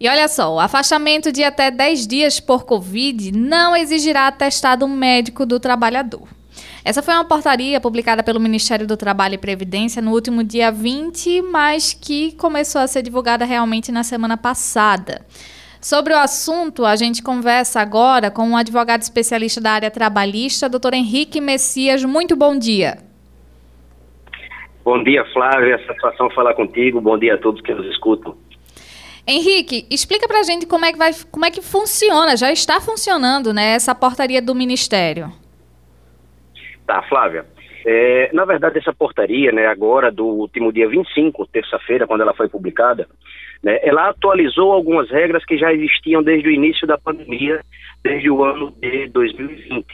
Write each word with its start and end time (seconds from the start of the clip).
E 0.00 0.08
olha 0.08 0.28
só, 0.28 0.54
o 0.54 0.60
afastamento 0.60 1.32
de 1.32 1.42
até 1.42 1.72
10 1.72 2.06
dias 2.06 2.38
por 2.38 2.64
Covid 2.64 3.32
não 3.32 3.74
exigirá 3.74 4.28
atestado 4.28 4.86
médico 4.86 5.44
do 5.44 5.58
trabalhador. 5.58 6.28
Essa 6.84 7.02
foi 7.02 7.14
uma 7.14 7.24
portaria 7.24 7.80
publicada 7.80 8.22
pelo 8.22 8.38
Ministério 8.38 8.86
do 8.86 8.96
Trabalho 8.96 9.34
e 9.34 9.38
Previdência 9.38 10.00
no 10.00 10.12
último 10.12 10.44
dia 10.44 10.70
20, 10.70 11.42
mas 11.42 11.92
que 11.92 12.32
começou 12.36 12.80
a 12.80 12.86
ser 12.86 13.02
divulgada 13.02 13.44
realmente 13.44 13.90
na 13.90 14.04
semana 14.04 14.36
passada. 14.36 15.26
Sobre 15.80 16.12
o 16.12 16.18
assunto, 16.18 16.84
a 16.84 16.96
gente 16.96 17.22
conversa 17.22 17.80
agora 17.80 18.30
com 18.30 18.42
um 18.48 18.56
advogado 18.56 19.02
especialista 19.02 19.60
da 19.60 19.72
área 19.72 19.90
trabalhista, 19.90 20.68
doutor 20.68 20.94
Henrique 20.94 21.40
Messias. 21.40 22.04
Muito 22.04 22.36
bom 22.36 22.56
dia. 22.56 22.98
Bom 24.84 25.02
dia, 25.02 25.24
Flávia. 25.32 25.78
Satisfação 25.86 26.30
falar 26.30 26.54
contigo. 26.54 27.00
Bom 27.00 27.18
dia 27.18 27.34
a 27.34 27.38
todos 27.38 27.60
que 27.60 27.74
nos 27.74 27.86
escutam. 27.86 28.36
Henrique, 29.28 29.86
explica 29.90 30.26
pra 30.26 30.42
gente 30.42 30.66
como 30.66 30.86
é 30.86 30.92
que 30.92 30.96
vai, 30.96 31.10
como 31.30 31.44
é 31.44 31.50
que 31.50 31.60
funciona, 31.60 32.34
já 32.34 32.50
está 32.50 32.80
funcionando, 32.80 33.52
né, 33.52 33.74
essa 33.74 33.94
portaria 33.94 34.40
do 34.40 34.54
Ministério. 34.54 35.30
Tá, 36.86 37.02
Flávia. 37.02 37.44
É, 37.84 38.30
na 38.32 38.46
verdade, 38.46 38.78
essa 38.78 38.92
portaria, 38.92 39.52
né, 39.52 39.66
agora 39.66 40.10
do 40.10 40.24
último 40.24 40.72
dia 40.72 40.88
25, 40.88 41.46
terça-feira, 41.46 42.06
quando 42.06 42.22
ela 42.22 42.32
foi 42.32 42.48
publicada, 42.48 43.06
né, 43.62 43.78
ela 43.82 44.08
atualizou 44.08 44.72
algumas 44.72 45.10
regras 45.10 45.44
que 45.44 45.58
já 45.58 45.74
existiam 45.74 46.22
desde 46.22 46.48
o 46.48 46.52
início 46.52 46.86
da 46.86 46.96
pandemia, 46.96 47.60
desde 48.02 48.30
o 48.30 48.42
ano 48.42 48.72
de 48.80 49.08
2020, 49.08 49.84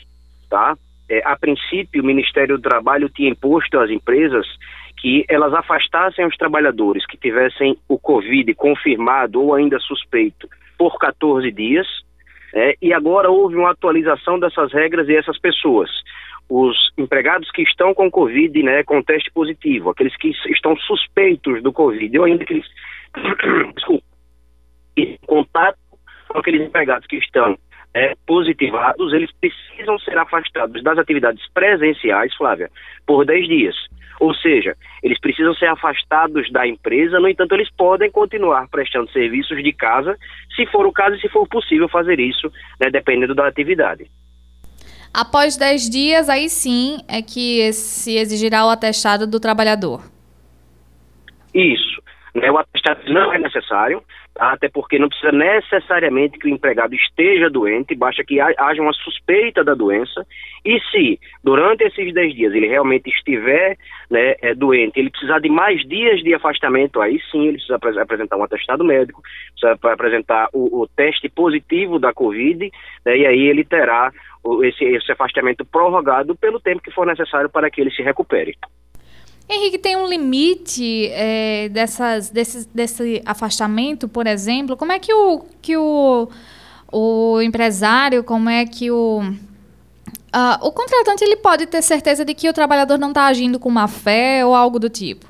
tá? 0.48 0.76
É, 1.08 1.22
a 1.24 1.36
princípio, 1.36 2.02
o 2.02 2.06
Ministério 2.06 2.56
do 2.56 2.62
Trabalho 2.62 3.08
tinha 3.08 3.30
imposto 3.30 3.78
às 3.80 3.90
empresas 3.90 4.46
que 5.04 5.22
elas 5.28 5.52
afastassem 5.52 6.26
os 6.26 6.34
trabalhadores 6.34 7.04
que 7.04 7.18
tivessem 7.18 7.76
o 7.86 7.98
Covid 7.98 8.54
confirmado 8.54 9.38
ou 9.38 9.52
ainda 9.52 9.78
suspeito 9.78 10.48
por 10.78 10.98
14 10.98 11.52
dias, 11.52 11.86
é, 12.54 12.74
e 12.80 12.90
agora 12.90 13.30
houve 13.30 13.54
uma 13.54 13.72
atualização 13.72 14.40
dessas 14.40 14.72
regras 14.72 15.06
e 15.06 15.14
essas 15.14 15.38
pessoas 15.38 15.90
os 16.48 16.76
empregados 16.96 17.50
que 17.50 17.62
estão 17.62 17.92
com 17.92 18.10
Covid, 18.10 18.62
né, 18.62 18.82
com 18.82 19.02
teste 19.02 19.30
positivo, 19.30 19.90
aqueles 19.90 20.16
que 20.16 20.30
estão 20.48 20.74
suspeitos 20.76 21.62
do 21.62 21.72
Covid, 21.72 22.18
ou 22.18 22.24
ainda 22.24 22.42
aqueles, 22.42 22.66
desculpa, 23.76 24.04
em 24.96 25.18
contato 25.26 25.78
com 26.28 26.38
aqueles 26.38 26.62
empregados 26.62 27.06
que 27.06 27.16
estão 27.16 27.58
é, 27.92 28.14
positivados, 28.26 29.12
eles 29.12 29.30
precisam 29.38 29.98
ser 29.98 30.16
afastados 30.16 30.82
das 30.82 30.98
atividades 30.98 31.46
presenciais, 31.52 32.34
Flávia, 32.36 32.70
por 33.06 33.26
10 33.26 33.48
dias. 33.48 33.76
Ou 34.24 34.34
seja, 34.36 34.74
eles 35.02 35.20
precisam 35.20 35.52
ser 35.54 35.66
afastados 35.66 36.50
da 36.50 36.66
empresa, 36.66 37.20
no 37.20 37.28
entanto, 37.28 37.52
eles 37.52 37.68
podem 37.76 38.10
continuar 38.10 38.66
prestando 38.68 39.12
serviços 39.12 39.62
de 39.62 39.70
casa, 39.70 40.16
se 40.56 40.64
for 40.68 40.86
o 40.86 40.92
caso 40.92 41.14
e 41.16 41.20
se 41.20 41.28
for 41.28 41.46
possível 41.46 41.90
fazer 41.90 42.18
isso, 42.18 42.50
né, 42.80 42.88
dependendo 42.88 43.34
da 43.34 43.46
atividade. 43.46 44.10
Após 45.12 45.58
10 45.58 45.90
dias, 45.90 46.30
aí 46.30 46.48
sim 46.48 47.04
é 47.06 47.20
que 47.20 47.70
se 47.74 48.16
exigirá 48.16 48.64
o 48.64 48.70
atestado 48.70 49.26
do 49.26 49.38
trabalhador. 49.38 50.00
Isso. 51.52 52.02
Né, 52.34 52.50
o 52.50 52.58
atestado 52.58 53.00
não 53.12 53.32
é 53.32 53.38
necessário, 53.38 54.02
até 54.36 54.68
porque 54.68 54.98
não 54.98 55.08
precisa 55.08 55.30
necessariamente 55.30 56.36
que 56.36 56.48
o 56.48 56.50
empregado 56.50 56.92
esteja 56.92 57.48
doente, 57.48 57.94
basta 57.94 58.24
que 58.24 58.40
haja 58.40 58.82
uma 58.82 58.92
suspeita 58.92 59.62
da 59.62 59.72
doença. 59.72 60.26
E 60.64 60.80
se, 60.90 61.20
durante 61.44 61.84
esses 61.84 62.12
10 62.12 62.34
dias, 62.34 62.52
ele 62.52 62.66
realmente 62.66 63.08
estiver 63.08 63.78
né, 64.10 64.34
é, 64.42 64.52
doente, 64.52 64.98
ele 64.98 65.10
precisar 65.10 65.38
de 65.38 65.48
mais 65.48 65.80
dias 65.86 66.20
de 66.24 66.34
afastamento, 66.34 67.00
aí 67.00 67.20
sim 67.30 67.46
ele 67.46 67.58
precisa 67.58 68.02
apresentar 68.02 68.36
um 68.36 68.42
atestado 68.42 68.82
médico, 68.82 69.22
precisa 69.52 69.92
apresentar 69.92 70.48
o, 70.52 70.82
o 70.82 70.88
teste 70.88 71.28
positivo 71.28 72.00
da 72.00 72.12
Covid, 72.12 72.68
né, 73.06 73.16
e 73.16 73.26
aí 73.26 73.46
ele 73.46 73.64
terá 73.64 74.10
esse, 74.64 74.84
esse 74.84 75.12
afastamento 75.12 75.64
prorrogado 75.64 76.34
pelo 76.34 76.58
tempo 76.58 76.82
que 76.82 76.90
for 76.90 77.06
necessário 77.06 77.48
para 77.48 77.70
que 77.70 77.80
ele 77.80 77.92
se 77.92 78.02
recupere. 78.02 78.56
Henrique, 79.48 79.78
tem 79.78 79.96
um 79.96 80.06
limite 80.06 81.08
é, 81.12 81.68
dessas, 81.68 82.30
desse, 82.30 82.68
desse 82.74 83.22
afastamento, 83.26 84.08
por 84.08 84.26
exemplo? 84.26 84.76
Como 84.76 84.90
é 84.90 84.98
que 84.98 85.12
o, 85.12 85.44
que 85.60 85.76
o, 85.76 86.28
o 86.90 87.40
empresário, 87.42 88.24
como 88.24 88.48
é 88.48 88.64
que 88.64 88.90
o, 88.90 89.20
uh, 89.20 90.66
o 90.66 90.72
contratante 90.72 91.22
ele 91.22 91.36
pode 91.36 91.66
ter 91.66 91.82
certeza 91.82 92.24
de 92.24 92.34
que 92.34 92.48
o 92.48 92.54
trabalhador 92.54 92.98
não 92.98 93.08
está 93.08 93.26
agindo 93.26 93.60
com 93.60 93.70
má 93.70 93.86
fé 93.86 94.44
ou 94.44 94.54
algo 94.54 94.78
do 94.78 94.88
tipo? 94.88 95.26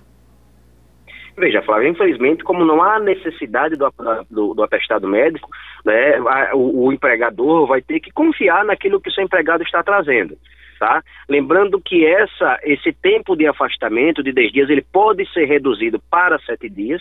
Veja, 1.37 1.61
Flávia, 1.63 1.89
infelizmente, 1.89 2.45
como 2.45 2.65
não 2.65 2.81
há 2.81 3.01
necessidade 3.01 3.75
do, 3.75 3.93
do, 4.31 4.55
do 4.55 4.63
atestado 4.63 5.09
médico, 5.09 5.49
né, 5.85 6.21
o, 6.53 6.87
o, 6.87 6.93
empregador 6.93 7.67
vai 7.67 7.83
ter 7.83 7.99
que 7.99 8.13
confiar 8.13 8.65
naquilo 8.65 9.01
que 9.01 9.09
o 9.09 9.13
seu 9.13 9.25
empregado 9.25 9.65
está 9.65 9.83
trazendo. 9.83 10.39
Tá? 10.85 11.03
Lembrando 11.27 11.81
que 11.81 12.05
essa, 12.05 12.59
esse 12.63 12.93
tempo 12.93 13.35
de 13.35 13.47
afastamento 13.47 14.23
de 14.23 14.33
10 14.33 14.53
dias 14.53 14.69
ele 14.69 14.83
pode 14.83 15.27
ser 15.33 15.47
reduzido 15.47 15.99
para 16.11 16.39
7 16.41 16.69
dias, 16.69 17.01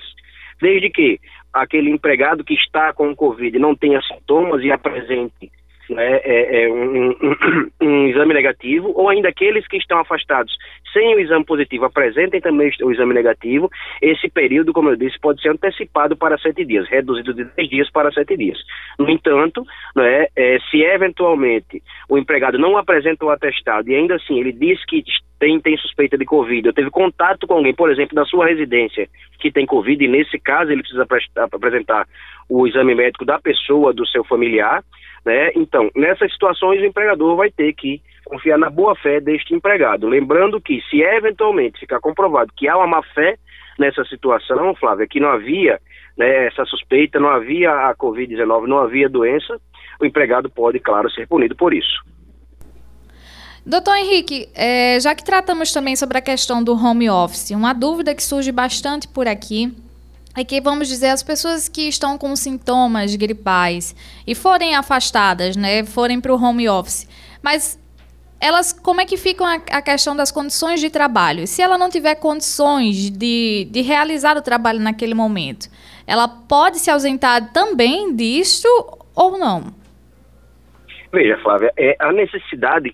desde 0.61 0.89
que 0.89 1.19
aquele 1.51 1.89
empregado 1.89 2.45
que 2.45 2.53
está 2.53 2.93
com 2.93 3.13
Covid 3.13 3.59
não 3.59 3.75
tenha 3.75 4.01
sintomas 4.03 4.63
e 4.63 4.71
apresente 4.71 5.51
né, 5.89 6.21
é, 6.23 6.63
é 6.63 6.69
um, 6.69 7.09
um, 7.09 7.35
um, 7.81 8.07
exame 8.07 8.33
negativo, 8.33 8.91
ou 8.95 9.09
ainda 9.09 9.29
aqueles 9.29 9.67
que 9.67 9.77
estão 9.77 9.99
afastados 9.99 10.53
sem 10.93 11.15
o 11.15 11.19
exame 11.19 11.43
positivo 11.43 11.85
apresentem 11.85 12.39
também 12.39 12.71
o 12.81 12.91
exame 12.91 13.13
negativo, 13.13 13.69
esse 14.01 14.29
período, 14.29 14.71
como 14.71 14.89
eu 14.89 14.95
disse, 14.95 15.19
pode 15.19 15.41
ser 15.41 15.49
antecipado 15.49 16.15
para 16.15 16.37
sete 16.37 16.63
dias, 16.63 16.87
reduzido 16.87 17.33
de 17.33 17.43
dez 17.45 17.69
dias 17.69 17.91
para 17.91 18.11
sete 18.11 18.37
dias. 18.37 18.59
No 18.99 19.09
entanto, 19.09 19.65
né, 19.95 20.27
é, 20.35 20.59
se 20.69 20.81
eventualmente 20.81 21.81
o 22.07 22.17
empregado 22.17 22.57
não 22.57 22.77
apresenta 22.77 23.25
o 23.25 23.29
atestado 23.29 23.89
e 23.89 23.95
ainda 23.95 24.15
assim 24.15 24.39
ele 24.39 24.51
diz 24.51 24.85
que 24.85 25.03
tem, 25.39 25.59
tem 25.59 25.75
suspeita 25.77 26.17
de 26.17 26.23
Covid, 26.25 26.67
ou 26.67 26.73
teve 26.73 26.89
contato 26.89 27.45
com 27.45 27.55
alguém, 27.55 27.73
por 27.73 27.91
exemplo, 27.91 28.15
da 28.15 28.23
sua 28.23 28.45
residência 28.47 29.09
que 29.39 29.51
tem 29.51 29.65
Covid, 29.65 30.01
e 30.01 30.07
nesse 30.07 30.39
caso 30.39 30.71
ele 30.71 30.81
precisa 30.81 31.05
apresentar 31.51 32.07
o 32.47 32.65
exame 32.65 32.95
médico 32.95 33.25
da 33.25 33.39
pessoa, 33.39 33.93
do 33.93 34.07
seu 34.07 34.23
familiar, 34.23 34.83
né? 35.25 35.51
Então, 35.55 35.89
nessas 35.95 36.31
situações, 36.33 36.81
o 36.81 36.85
empregador 36.85 37.35
vai 37.35 37.49
ter 37.49 37.73
que 37.73 38.01
confiar 38.25 38.57
na 38.57 38.69
boa-fé 38.69 39.19
deste 39.19 39.53
empregado. 39.53 40.07
Lembrando 40.07 40.59
que, 40.59 40.81
se 40.89 41.01
eventualmente 41.01 41.79
ficar 41.79 41.99
comprovado 41.99 42.51
que 42.55 42.67
há 42.67 42.77
uma 42.77 42.87
má-fé 42.87 43.37
nessa 43.77 44.03
situação, 44.05 44.75
Flávia, 44.75 45.07
que 45.07 45.19
não 45.19 45.29
havia 45.29 45.79
né, 46.17 46.47
essa 46.47 46.65
suspeita, 46.65 47.19
não 47.19 47.29
havia 47.29 47.71
a 47.71 47.95
Covid-19, 47.95 48.67
não 48.67 48.79
havia 48.79 49.09
doença, 49.09 49.59
o 49.99 50.05
empregado 50.05 50.49
pode, 50.49 50.79
claro, 50.79 51.09
ser 51.11 51.27
punido 51.27 51.55
por 51.55 51.73
isso. 51.73 52.03
Doutor 53.65 53.95
Henrique, 53.95 54.49
é, 54.53 54.99
já 54.99 55.15
que 55.15 55.23
tratamos 55.23 55.71
também 55.71 55.95
sobre 55.95 56.17
a 56.17 56.21
questão 56.21 56.61
do 56.61 56.73
home 56.73 57.09
office, 57.09 57.51
uma 57.51 57.71
dúvida 57.71 58.13
que 58.13 58.21
surge 58.21 58.51
bastante 58.51 59.07
por 59.07 59.25
aqui 59.25 59.73
que, 60.41 60.61
vamos 60.61 60.87
dizer, 60.87 61.07
as 61.07 61.21
pessoas 61.21 61.67
que 61.67 61.87
estão 61.89 62.17
com 62.17 62.33
sintomas 62.35 63.13
gripais 63.15 63.93
e 64.25 64.33
forem 64.33 64.73
afastadas, 64.73 65.57
né, 65.57 65.83
forem 65.83 66.21
para 66.21 66.33
o 66.33 66.41
home 66.41 66.67
office, 66.69 67.07
mas 67.41 67.77
elas, 68.41 68.73
como 68.73 68.99
é 68.99 69.05
que 69.05 69.15
ficam 69.15 69.45
a, 69.45 69.55
a, 69.55 69.81
questão 69.81 70.15
das 70.15 70.31
condições 70.31 70.81
de 70.81 70.89
trabalho? 70.89 71.45
Se 71.45 71.61
ela 71.61 71.77
não 71.77 71.89
tiver 71.89 72.15
condições 72.15 73.09
de, 73.09 73.67
de 73.71 73.81
realizar 73.81 74.35
o 74.35 74.41
trabalho 74.41 74.79
naquele 74.79 75.13
momento, 75.13 75.67
ela 76.07 76.27
pode 76.27 76.79
se 76.79 76.89
ausentar 76.89 77.53
também 77.53 78.13
disso 78.15 78.67
ou 79.15 79.37
não? 79.37 79.73
Veja, 81.11 81.37
Flávia, 81.43 81.71
é, 81.77 81.95
a 81.99 82.11
necessidade, 82.11 82.93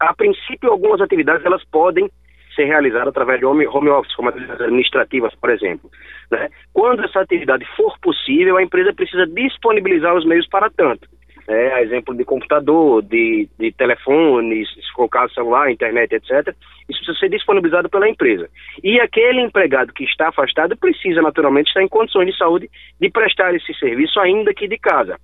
a 0.00 0.12
princípio, 0.12 0.70
algumas 0.70 1.00
atividades 1.00 1.46
elas 1.46 1.62
podem 1.70 2.10
ser 2.54 2.64
realizada 2.64 3.10
através 3.10 3.38
de 3.38 3.46
home, 3.46 3.66
office, 3.66 4.14
como 4.14 4.28
atividades 4.28 4.60
administrativas, 4.60 5.34
por 5.34 5.50
exemplo. 5.50 5.90
Né? 6.30 6.48
Quando 6.72 7.04
essa 7.04 7.20
atividade 7.20 7.66
for 7.76 7.98
possível, 8.00 8.56
a 8.56 8.62
empresa 8.62 8.92
precisa 8.92 9.26
disponibilizar 9.26 10.14
os 10.14 10.24
meios 10.24 10.48
para 10.48 10.70
tanto. 10.70 11.08
É, 11.46 11.82
exemplo 11.82 12.14
de 12.16 12.24
computador, 12.24 13.02
de, 13.02 13.46
de 13.58 13.70
telefones, 13.72 14.66
se 14.70 15.08
caso 15.10 15.34
celular, 15.34 15.70
internet, 15.70 16.14
etc. 16.14 16.54
Isso 16.88 17.00
precisa 17.00 17.18
ser 17.18 17.28
disponibilizado 17.28 17.90
pela 17.90 18.08
empresa. 18.08 18.48
E 18.82 18.98
aquele 18.98 19.42
empregado 19.42 19.92
que 19.92 20.04
está 20.04 20.28
afastado 20.28 20.74
precisa, 20.74 21.20
naturalmente, 21.20 21.68
estar 21.68 21.82
em 21.82 21.88
condições 21.88 22.28
de 22.28 22.38
saúde 22.38 22.70
de 22.98 23.10
prestar 23.10 23.54
esse 23.54 23.74
serviço, 23.74 24.18
ainda 24.20 24.54
que 24.54 24.66
de 24.66 24.78
casa. 24.78 25.18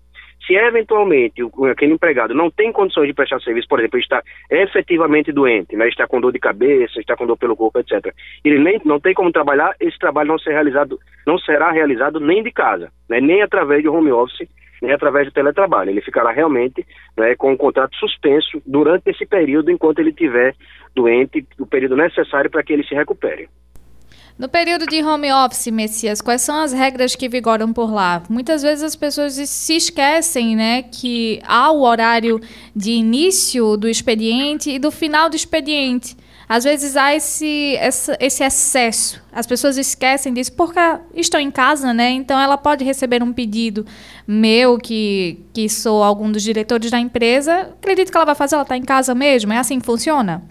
Se 0.47 0.55
eventualmente 0.55 1.43
aquele 1.71 1.93
empregado 1.93 2.35
não 2.35 2.51
tem 2.51 2.73
condições 2.73 3.07
de 3.07 3.15
prestar 3.15 3.41
serviço, 3.41 3.69
por 3.69 3.79
exemplo, 3.79 3.99
ele 3.99 4.05
está 4.05 4.23
efetivamente 4.51 5.33
doente, 5.33 5.77
né, 5.77 5.89
está 5.89 6.07
com 6.07 6.21
dor 6.21 6.33
de 6.33 6.39
cabeça, 6.39 6.99
está 6.99 7.17
com 7.17 7.27
dor 7.27 7.37
pelo 7.37 7.57
corpo, 7.57 7.79
etc. 7.79 8.15
Ele 8.45 8.59
nem, 8.59 8.81
não 8.85 8.99
tem 8.99 9.15
como 9.15 9.31
trabalhar, 9.31 9.75
esse 9.79 9.99
trabalho 9.99 10.29
não, 10.29 10.39
ser 10.39 10.53
realizado, 10.53 10.99
não 11.27 11.39
será 11.39 11.71
realizado 11.71 12.19
nem 12.19 12.43
de 12.43 12.51
casa, 12.51 12.91
né, 13.09 13.21
nem 13.21 13.43
através 13.43 13.83
de 13.83 13.89
home 13.89 14.11
office, 14.11 14.49
nem 14.81 14.93
através 14.93 15.27
do 15.27 15.33
teletrabalho. 15.33 15.91
Ele 15.91 16.01
ficará 16.01 16.31
realmente 16.33 16.87
né, 17.17 17.35
com 17.37 17.53
o 17.53 17.57
contrato 17.57 17.95
suspenso 17.97 18.63
durante 18.67 19.11
esse 19.11 19.27
período, 19.27 19.71
enquanto 19.71 19.99
ele 19.99 20.11
estiver 20.11 20.55
doente, 20.95 21.47
o 21.59 21.67
período 21.67 21.97
necessário 21.97 22.51
para 22.51 22.63
que 22.63 22.73
ele 22.73 22.85
se 22.85 22.95
recupere. 22.95 23.49
No 24.41 24.49
período 24.49 24.87
de 24.87 25.03
home 25.03 25.31
office, 25.31 25.67
Messias, 25.67 26.23
quais 26.23 26.41
são 26.41 26.57
as 26.63 26.73
regras 26.73 27.15
que 27.15 27.29
vigoram 27.29 27.75
por 27.75 27.93
lá? 27.93 28.23
Muitas 28.27 28.63
vezes 28.63 28.83
as 28.83 28.97
pessoas 28.97 29.35
se 29.35 29.77
esquecem, 29.77 30.57
né, 30.57 30.83
que 30.83 31.43
há 31.45 31.71
o 31.71 31.83
horário 31.83 32.41
de 32.75 32.91
início 32.93 33.77
do 33.77 33.87
expediente 33.87 34.71
e 34.71 34.79
do 34.79 34.91
final 34.91 35.29
do 35.29 35.37
expediente. 35.37 36.17
Às 36.49 36.65
vezes 36.65 36.97
há 36.97 37.15
esse, 37.15 37.79
esse 38.19 38.43
excesso. 38.43 39.21
As 39.31 39.47
pessoas 39.47 39.77
esquecem 39.77 40.33
disso 40.33 40.55
porque 40.55 40.81
estão 41.15 41.39
em 41.39 41.51
casa, 41.51 41.93
né? 41.93 42.11
Então 42.11 42.41
ela 42.41 42.57
pode 42.57 42.83
receber 42.83 43.23
um 43.23 43.35
pedido 43.35 43.85
meu, 44.27 44.79
que, 44.79 45.39
que 45.53 45.69
sou 45.69 46.03
algum 46.03 46.33
dos 46.33 46.43
diretores 46.43 46.91
da 46.91 46.99
empresa. 46.99 47.69
Acredito 47.79 48.11
que 48.11 48.17
ela 48.17 48.25
vai 48.25 48.35
fazer, 48.35 48.55
ela 48.55 48.63
está 48.63 48.77
em 48.77 48.83
casa 48.83 49.15
mesmo. 49.15 49.53
É 49.53 49.59
assim 49.59 49.79
que 49.79 49.85
funciona? 49.85 50.43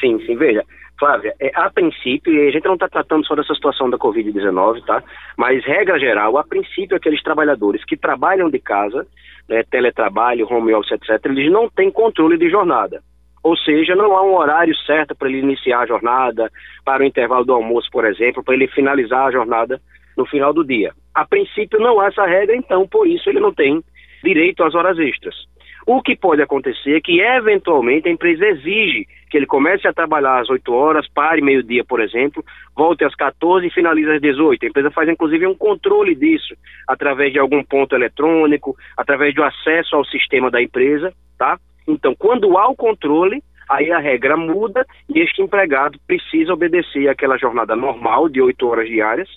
Sim, 0.00 0.18
sim. 0.26 0.36
Veja, 0.36 0.64
Flávia, 0.98 1.34
é, 1.40 1.50
a 1.54 1.70
princípio, 1.70 2.32
e 2.32 2.48
a 2.48 2.50
gente 2.50 2.64
não 2.64 2.74
está 2.74 2.88
tratando 2.88 3.26
só 3.26 3.34
dessa 3.34 3.54
situação 3.54 3.90
da 3.90 3.98
Covid-19, 3.98 4.84
tá? 4.84 5.02
Mas, 5.36 5.64
regra 5.64 5.98
geral, 5.98 6.38
a 6.38 6.44
princípio, 6.44 6.96
aqueles 6.96 7.22
trabalhadores 7.22 7.84
que 7.84 7.96
trabalham 7.96 8.48
de 8.48 8.58
casa, 8.58 9.06
né, 9.48 9.62
teletrabalho, 9.70 10.50
home 10.50 10.74
office, 10.74 10.92
etc., 10.92 11.26
eles 11.26 11.52
não 11.52 11.68
têm 11.68 11.90
controle 11.90 12.38
de 12.38 12.48
jornada. 12.48 13.02
Ou 13.42 13.56
seja, 13.56 13.94
não 13.94 14.16
há 14.16 14.24
um 14.24 14.34
horário 14.34 14.74
certo 14.78 15.14
para 15.14 15.28
ele 15.28 15.38
iniciar 15.38 15.80
a 15.80 15.86
jornada, 15.86 16.50
para 16.84 17.02
o 17.02 17.06
intervalo 17.06 17.44
do 17.44 17.52
almoço, 17.52 17.88
por 17.92 18.04
exemplo, 18.04 18.42
para 18.42 18.54
ele 18.54 18.66
finalizar 18.66 19.26
a 19.26 19.30
jornada 19.30 19.80
no 20.16 20.26
final 20.26 20.52
do 20.52 20.64
dia. 20.64 20.92
A 21.14 21.24
princípio, 21.24 21.78
não 21.78 22.00
há 22.00 22.06
essa 22.06 22.24
regra, 22.24 22.56
então, 22.56 22.88
por 22.88 23.06
isso, 23.06 23.28
ele 23.28 23.38
não 23.38 23.52
tem 23.52 23.84
direito 24.24 24.64
às 24.64 24.74
horas 24.74 24.98
extras. 24.98 25.36
O 25.86 26.02
que 26.02 26.16
pode 26.16 26.42
acontecer 26.42 26.96
é 26.96 27.00
que, 27.00 27.20
eventualmente, 27.20 28.08
a 28.08 28.10
empresa 28.10 28.44
exige 28.44 29.06
que 29.30 29.36
ele 29.36 29.46
comece 29.46 29.86
a 29.86 29.92
trabalhar 29.92 30.40
às 30.40 30.50
8 30.50 30.72
horas, 30.72 31.06
pare 31.08 31.40
meio-dia, 31.40 31.84
por 31.84 32.00
exemplo, 32.00 32.44
volte 32.74 33.04
às 33.04 33.14
14 33.14 33.64
e 33.64 33.70
finalize 33.70 34.10
às 34.10 34.20
18. 34.20 34.64
A 34.64 34.68
empresa 34.68 34.90
faz, 34.90 35.08
inclusive, 35.08 35.46
um 35.46 35.54
controle 35.54 36.16
disso 36.16 36.56
através 36.88 37.32
de 37.32 37.38
algum 37.38 37.62
ponto 37.62 37.94
eletrônico, 37.94 38.76
através 38.96 39.32
do 39.32 39.44
acesso 39.44 39.94
ao 39.94 40.04
sistema 40.04 40.50
da 40.50 40.60
empresa, 40.60 41.12
tá? 41.38 41.56
Então, 41.86 42.16
quando 42.18 42.58
há 42.58 42.68
o 42.68 42.74
controle, 42.74 43.40
aí 43.68 43.92
a 43.92 43.98
regra 44.00 44.36
muda 44.36 44.84
e 45.08 45.20
este 45.20 45.40
empregado 45.40 46.00
precisa 46.04 46.52
obedecer 46.52 47.08
àquela 47.08 47.38
jornada 47.38 47.76
normal 47.76 48.28
de 48.28 48.40
8 48.40 48.66
horas 48.66 48.88
diárias, 48.88 49.28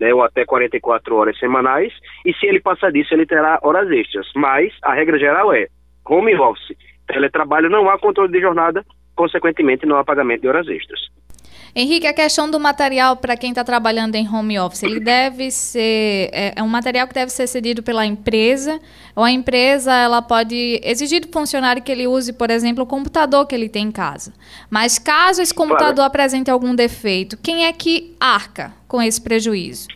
né, 0.00 0.14
ou 0.14 0.22
até 0.22 0.44
44 0.44 1.16
horas 1.16 1.38
semanais, 1.38 1.92
e 2.24 2.32
se 2.34 2.46
ele 2.46 2.60
passar 2.60 2.92
disso, 2.92 3.12
ele 3.14 3.26
terá 3.26 3.58
horas 3.62 3.90
extras. 3.90 4.30
Mas 4.36 4.72
a 4.82 4.94
regra 4.94 5.18
geral 5.18 5.52
é 5.52 5.66
home 6.08 6.34
office, 6.36 6.76
teletrabalho, 7.06 7.70
não 7.70 7.88
há 7.88 7.98
controle 7.98 8.32
de 8.32 8.40
jornada, 8.40 8.84
consequentemente 9.14 9.86
não 9.86 9.96
há 9.96 10.04
pagamento 10.04 10.42
de 10.42 10.48
horas 10.48 10.68
extras. 10.68 11.00
Henrique, 11.78 12.06
a 12.06 12.14
questão 12.14 12.50
do 12.50 12.58
material 12.58 13.18
para 13.18 13.36
quem 13.36 13.50
está 13.50 13.62
trabalhando 13.62 14.14
em 14.14 14.26
home 14.26 14.58
office, 14.58 14.82
ele 14.82 14.98
deve 14.98 15.50
ser 15.50 16.30
é, 16.32 16.54
é, 16.56 16.62
um 16.62 16.68
material 16.68 17.06
que 17.06 17.12
deve 17.12 17.30
ser 17.30 17.46
cedido 17.46 17.82
pela 17.82 18.06
empresa 18.06 18.80
ou 19.14 19.22
a 19.22 19.30
empresa 19.30 19.92
ela 19.92 20.22
pode 20.22 20.80
exigir 20.82 21.20
do 21.20 21.28
funcionário 21.30 21.82
que 21.82 21.92
ele 21.92 22.06
use, 22.06 22.32
por 22.32 22.50
exemplo, 22.50 22.84
o 22.84 22.86
computador 22.86 23.46
que 23.46 23.54
ele 23.54 23.68
tem 23.68 23.88
em 23.88 23.92
casa. 23.92 24.32
Mas 24.70 24.98
caso 24.98 25.42
esse 25.42 25.52
computador 25.52 25.96
claro. 25.96 26.08
apresente 26.08 26.50
algum 26.50 26.74
defeito, 26.74 27.36
quem 27.36 27.66
é 27.66 27.72
que 27.74 28.16
arca 28.18 28.72
com 28.88 29.02
esse 29.02 29.20
prejuízo? 29.20 29.88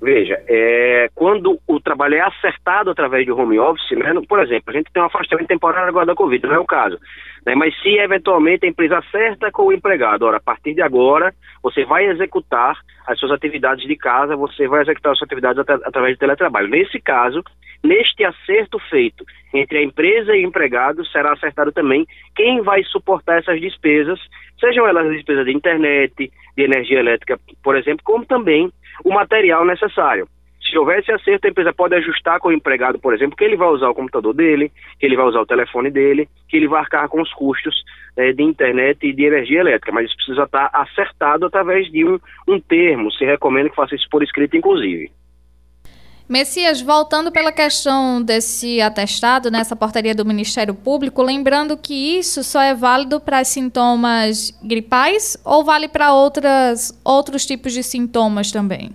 Veja, 0.00 0.42
é, 0.48 1.10
quando 1.14 1.60
o 1.68 1.78
trabalho 1.78 2.14
é 2.14 2.20
acertado 2.20 2.90
através 2.90 3.26
de 3.26 3.32
home 3.32 3.58
office, 3.58 3.90
né, 3.90 4.14
por 4.26 4.40
exemplo, 4.40 4.64
a 4.68 4.72
gente 4.72 4.90
tem 4.90 5.02
um 5.02 5.06
afastamento 5.06 5.48
temporário 5.48 5.90
agora 5.90 6.06
da 6.06 6.14
Covid, 6.14 6.46
não 6.46 6.54
é 6.54 6.58
o 6.58 6.64
caso. 6.64 6.98
Né, 7.44 7.54
mas 7.54 7.78
se 7.82 7.98
eventualmente 7.98 8.64
a 8.64 8.68
empresa 8.68 8.98
acerta 8.98 9.50
com 9.52 9.66
o 9.66 9.72
empregado, 9.72 10.24
ora, 10.24 10.38
a 10.38 10.42
partir 10.42 10.72
de 10.72 10.80
agora, 10.80 11.34
você 11.62 11.84
vai 11.84 12.06
executar 12.06 12.78
as 13.06 13.18
suas 13.18 13.30
atividades 13.30 13.86
de 13.86 13.94
casa, 13.94 14.36
você 14.36 14.66
vai 14.66 14.80
executar 14.80 15.12
as 15.12 15.18
suas 15.18 15.28
atividades 15.28 15.58
at 15.58 15.68
através 15.84 16.14
de 16.14 16.20
teletrabalho. 16.20 16.68
Nesse 16.68 16.98
caso, 16.98 17.42
neste 17.84 18.24
acerto 18.24 18.78
feito 18.88 19.22
entre 19.52 19.78
a 19.78 19.82
empresa 19.82 20.34
e 20.34 20.44
o 20.44 20.48
empregado, 20.48 21.04
será 21.08 21.32
acertado 21.34 21.72
também 21.72 22.06
quem 22.34 22.62
vai 22.62 22.82
suportar 22.84 23.40
essas 23.40 23.60
despesas, 23.60 24.18
sejam 24.58 24.86
elas 24.86 25.10
despesas 25.10 25.44
de 25.44 25.52
internet, 25.52 26.32
de 26.56 26.62
energia 26.62 27.00
elétrica, 27.00 27.38
por 27.62 27.76
exemplo, 27.76 28.02
como 28.02 28.24
também 28.24 28.70
o 29.04 29.12
material 29.12 29.64
necessário. 29.64 30.28
Se 30.70 30.78
houver 30.78 31.00
esse 31.00 31.10
acerto, 31.10 31.46
a 31.46 31.50
empresa 31.50 31.72
pode 31.72 31.96
ajustar 31.96 32.38
com 32.38 32.48
o 32.48 32.52
empregado, 32.52 32.98
por 32.98 33.12
exemplo, 33.12 33.36
que 33.36 33.42
ele 33.42 33.56
vai 33.56 33.68
usar 33.68 33.88
o 33.88 33.94
computador 33.94 34.32
dele, 34.32 34.70
que 35.00 35.06
ele 35.06 35.16
vai 35.16 35.26
usar 35.26 35.40
o 35.40 35.46
telefone 35.46 35.90
dele, 35.90 36.28
que 36.48 36.56
ele 36.56 36.68
vai 36.68 36.80
arcar 36.80 37.08
com 37.08 37.20
os 37.20 37.32
custos 37.32 37.74
eh, 38.16 38.32
de 38.32 38.42
internet 38.44 39.04
e 39.04 39.12
de 39.12 39.24
energia 39.24 39.60
elétrica, 39.60 39.90
mas 39.90 40.06
isso 40.06 40.16
precisa 40.16 40.44
estar 40.44 40.70
acertado 40.72 41.46
através 41.46 41.90
de 41.90 42.04
um, 42.04 42.20
um 42.46 42.60
termo. 42.60 43.10
Se 43.10 43.24
recomenda 43.24 43.68
que 43.68 43.74
faça 43.74 43.96
isso 43.96 44.06
por 44.10 44.22
escrito, 44.22 44.56
inclusive. 44.56 45.10
Messias, 46.30 46.80
voltando 46.80 47.32
pela 47.32 47.50
questão 47.50 48.22
desse 48.22 48.80
atestado 48.80 49.50
nessa 49.50 49.74
portaria 49.74 50.14
do 50.14 50.24
Ministério 50.24 50.72
Público, 50.72 51.24
lembrando 51.24 51.76
que 51.76 52.18
isso 52.20 52.44
só 52.44 52.62
é 52.62 52.72
válido 52.72 53.20
para 53.20 53.42
sintomas 53.42 54.56
gripais 54.62 55.36
ou 55.44 55.64
vale 55.64 55.88
para 55.88 56.14
outras 56.14 56.96
outros 57.04 57.44
tipos 57.44 57.72
de 57.72 57.82
sintomas 57.82 58.52
também? 58.52 58.92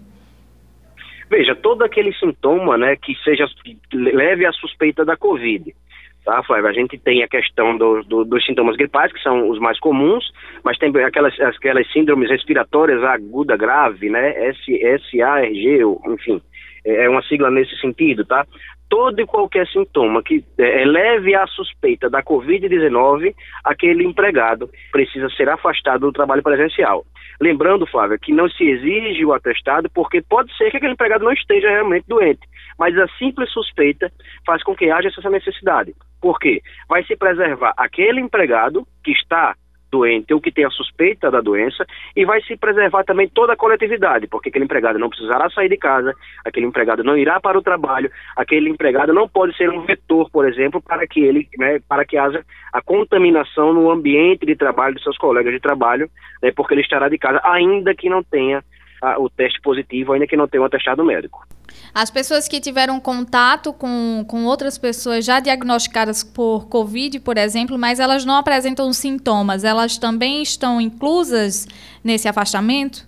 Veja, 1.29 1.53
todo 1.53 1.83
aquele 1.83 2.13
sintoma, 2.13 2.77
né, 2.77 2.95
que 2.95 3.13
seja 3.21 3.45
leve 3.91 4.45
à 4.45 4.53
suspeita 4.53 5.03
da 5.03 5.17
COVID. 5.17 5.75
Tá, 6.23 6.41
Flávio? 6.41 6.69
A 6.69 6.73
gente 6.73 6.97
tem 6.97 7.21
a 7.21 7.27
questão 7.27 7.77
do, 7.77 8.01
do, 8.03 8.23
dos 8.23 8.45
sintomas 8.45 8.77
gripais, 8.77 9.11
que 9.11 9.21
são 9.21 9.49
os 9.49 9.59
mais 9.59 9.77
comuns, 9.77 10.23
mas 10.63 10.77
tem 10.77 10.89
aquelas, 11.03 11.37
aquelas 11.41 11.91
síndromes 11.91 12.29
respiratórias 12.29 13.03
aguda 13.03 13.57
grave, 13.57 14.09
né? 14.09 14.33
SARG, 14.53 15.81
enfim 16.07 16.41
é, 16.85 17.05
é 17.05 17.09
uma 17.09 17.21
sigla 17.23 17.49
nesse 17.49 17.75
sentido, 17.79 18.23
tá? 18.25 18.45
Todo 18.87 19.19
e 19.19 19.25
qualquer 19.25 19.67
sintoma 19.67 20.21
que 20.21 20.43
é, 20.57 20.85
leve 20.85 21.33
à 21.33 21.47
suspeita 21.47 22.09
da 22.09 22.21
Covid-19, 22.21 23.33
aquele 23.63 24.03
empregado 24.05 24.69
precisa 24.91 25.27
ser 25.31 25.49
afastado 25.49 26.01
do 26.01 26.13
trabalho 26.13 26.43
presencial. 26.43 27.03
Lembrando, 27.41 27.87
Flávia, 27.87 28.17
que 28.17 28.31
não 28.31 28.47
se 28.49 28.63
exige 28.63 29.25
o 29.25 29.33
atestado 29.33 29.89
porque 29.93 30.21
pode 30.21 30.55
ser 30.55 30.71
que 30.71 30.77
aquele 30.77 30.93
empregado 30.93 31.25
não 31.25 31.33
esteja 31.33 31.69
realmente 31.69 32.05
doente, 32.07 32.47
mas 32.77 32.97
a 32.97 33.07
simples 33.17 33.51
suspeita 33.51 34.11
faz 34.45 34.63
com 34.63 34.75
que 34.75 34.89
haja 34.89 35.09
essa 35.09 35.29
necessidade. 35.29 35.93
Por 36.21 36.39
quê? 36.39 36.61
Vai 36.87 37.03
se 37.03 37.15
preservar 37.15 37.73
aquele 37.77 38.21
empregado 38.21 38.87
que 39.03 39.11
está 39.11 39.55
doente 39.95 40.33
ou 40.33 40.41
que 40.41 40.51
tenha 40.51 40.69
suspeita 40.69 41.31
da 41.31 41.39
doença 41.39 41.85
e 42.15 42.25
vai 42.25 42.41
se 42.41 42.57
preservar 42.57 43.03
também 43.05 43.29
toda 43.29 43.53
a 43.53 43.55
coletividade, 43.55 44.27
porque 44.27 44.49
aquele 44.49 44.65
empregado 44.65 44.99
não 44.99 45.09
precisará 45.09 45.49
sair 45.49 45.69
de 45.69 45.77
casa, 45.77 46.13
aquele 46.43 46.65
empregado 46.65 47.03
não 47.03 47.17
irá 47.17 47.39
para 47.39 47.57
o 47.57 47.61
trabalho, 47.61 48.11
aquele 48.35 48.69
empregado 48.69 49.13
não 49.13 49.27
pode 49.27 49.55
ser 49.55 49.69
um 49.69 49.85
vetor, 49.85 50.29
por 50.29 50.45
exemplo, 50.45 50.81
para 50.81 51.07
que 51.07 51.21
ele, 51.21 51.47
né, 51.57 51.79
para 51.87 52.03
que 52.03 52.17
haja 52.17 52.43
a 52.73 52.81
contaminação 52.81 53.73
no 53.73 53.89
ambiente 53.89 54.45
de 54.45 54.55
trabalho 54.55 54.95
dos 54.95 55.03
seus 55.03 55.17
colegas 55.17 55.53
de 55.53 55.59
trabalho, 55.59 56.09
né, 56.43 56.51
porque 56.53 56.73
ele 56.73 56.81
estará 56.81 57.07
de 57.07 57.17
casa, 57.17 57.39
ainda 57.43 57.95
que 57.95 58.09
não 58.09 58.21
tenha 58.21 58.61
a, 59.01 59.19
o 59.19 59.29
teste 59.29 59.61
positivo, 59.61 60.11
ainda 60.11 60.27
que 60.27 60.35
não 60.35 60.47
tenha 60.47 60.61
um 60.61 60.65
atestado 60.65 61.05
médico. 61.05 61.45
As 61.93 62.09
pessoas 62.09 62.47
que 62.47 62.59
tiveram 62.59 62.99
contato 62.99 63.71
com, 63.71 64.25
com 64.27 64.45
outras 64.45 64.77
pessoas 64.77 65.25
já 65.25 65.39
diagnosticadas 65.39 66.23
por 66.23 66.67
Covid, 66.67 67.19
por 67.21 67.37
exemplo, 67.37 67.77
mas 67.77 67.99
elas 67.99 68.25
não 68.25 68.35
apresentam 68.35 68.91
sintomas, 68.91 69.63
elas 69.63 69.97
também 69.97 70.41
estão 70.41 70.81
inclusas 70.81 71.67
nesse 72.03 72.27
afastamento? 72.27 73.07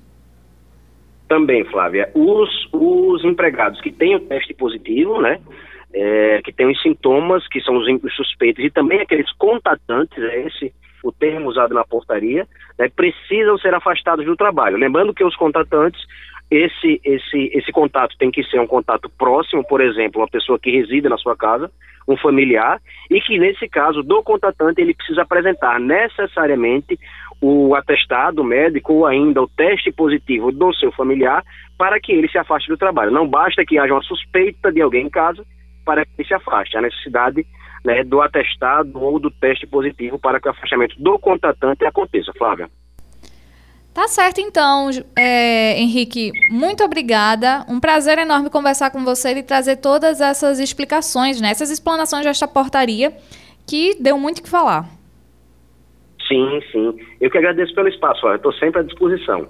Também, 1.28 1.66
Flávia. 1.66 2.10
Os, 2.14 2.50
os 2.72 3.24
empregados 3.26 3.82
que 3.82 3.92
têm 3.92 4.16
o 4.16 4.20
teste 4.22 4.54
positivo, 4.54 5.22
né? 5.22 5.40
É, 5.94 6.42
que 6.44 6.54
têm 6.54 6.70
os 6.70 6.82
sintomas, 6.82 7.48
que 7.48 7.62
são 7.62 7.78
os 7.78 8.16
suspeitos, 8.16 8.64
e 8.64 8.70
também 8.70 9.00
aqueles 9.00 9.32
contatantes, 9.34 10.18
é 10.18 10.48
esse 10.48 10.74
o 11.04 11.12
termo 11.12 11.50
usado 11.50 11.74
na 11.74 11.86
portaria, 11.86 12.48
né, 12.78 12.90
precisam 12.90 13.58
ser 13.58 13.74
afastados 13.74 14.26
do 14.26 14.36
trabalho. 14.36 14.78
Lembrando 14.78 15.14
que 15.14 15.24
os 15.24 15.36
contratantes, 15.36 16.02
esse, 16.50 17.02
esse, 17.04 17.52
esse 17.54 17.72
contato 17.72 18.16
tem 18.18 18.32
que 18.32 18.44
ser 18.44 18.60
um 18.60 18.68
contato 18.68 19.10
próximo, 19.18 19.66
por 19.68 19.82
exemplo, 19.82 20.22
uma 20.22 20.28
pessoa 20.28 20.58
que 20.58 20.72
reside 20.72 21.10
na 21.10 21.18
sua 21.18 21.36
casa, 21.36 21.70
um 22.08 22.16
familiar, 22.16 22.80
e 23.10 23.20
que 23.20 23.38
nesse 23.38 23.68
caso 23.68 24.02
do 24.02 24.24
contratante 24.24 24.82
ele 24.82 24.94
precisa 24.94 25.24
apresentar 25.24 25.80
necessariamente 25.80 26.98
o 27.42 27.76
atestado 27.76 28.44
médico 28.44 28.94
ou 28.94 29.06
ainda 29.06 29.42
o 29.42 29.48
teste 29.48 29.92
positivo 29.92 30.52
do 30.52 30.74
seu 30.74 30.92
familiar 30.92 31.44
para 31.78 32.00
que 32.00 32.14
ele 32.14 32.30
se 32.30 32.38
afaste 32.38 32.70
do 32.70 32.78
trabalho. 32.78 33.12
Não 33.12 33.28
basta 33.28 33.66
que 33.66 33.78
haja 33.78 33.94
uma 33.94 34.02
suspeita 34.02 34.72
de 34.72 34.82
alguém 34.82 35.06
em 35.06 35.10
casa 35.10 35.46
para 35.86 36.06
que 36.06 36.12
ele 36.18 36.28
se 36.28 36.34
afaste. 36.34 36.78
A 36.78 36.82
necessidade 36.82 37.46
né, 37.86 38.04
do 38.04 38.22
atestado 38.22 38.98
ou 39.00 39.20
do 39.20 39.30
teste 39.30 39.68
positivo 39.68 40.18
para 40.18 40.40
que 40.40 40.48
o 40.48 40.52
afastamento 40.52 40.96
do 40.98 41.20
contratante 41.20 41.86
aconteça, 41.86 42.32
Flávia. 42.38 42.70
Tá 43.98 44.08
certo, 44.08 44.40
então, 44.40 44.92
é, 45.16 45.82
Henrique. 45.82 46.32
Muito 46.52 46.84
obrigada. 46.84 47.66
Um 47.68 47.80
prazer 47.80 48.20
enorme 48.20 48.48
conversar 48.48 48.92
com 48.92 49.04
você 49.04 49.32
e 49.32 49.42
trazer 49.42 49.78
todas 49.78 50.22
essas 50.22 50.60
explicações, 50.60 51.42
né, 51.42 51.50
essas 51.50 51.72
explanações 51.72 52.24
desta 52.24 52.48
portaria, 52.48 53.12
que 53.66 53.98
deu 54.00 54.20
muito 54.20 54.38
o 54.38 54.44
que 54.44 54.50
falar. 54.50 54.88
Sim, 56.28 56.62
sim. 56.72 56.96
Eu 57.20 57.32
que 57.32 57.40
agradeço 57.40 57.74
pelo 57.74 57.88
espaço, 57.88 58.28
estou 58.28 58.54
sempre 58.54 58.82
à 58.82 58.84
disposição. 58.84 59.48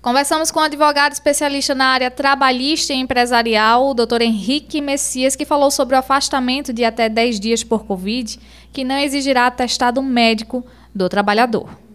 Conversamos 0.00 0.52
com 0.52 0.60
o 0.60 0.62
advogado 0.62 1.14
especialista 1.14 1.74
na 1.74 1.86
área 1.86 2.08
trabalhista 2.08 2.92
e 2.92 2.96
empresarial, 2.96 3.88
o 3.88 3.94
doutor 3.94 4.22
Henrique 4.22 4.80
Messias, 4.80 5.34
que 5.34 5.44
falou 5.44 5.72
sobre 5.72 5.96
o 5.96 5.98
afastamento 5.98 6.72
de 6.72 6.84
até 6.84 7.08
10 7.08 7.40
dias 7.40 7.64
por 7.64 7.84
Covid, 7.84 8.38
que 8.72 8.84
não 8.84 8.96
exigirá 8.96 9.48
atestado 9.48 10.00
médico 10.04 10.64
do 10.94 11.08
trabalhador. 11.08 11.85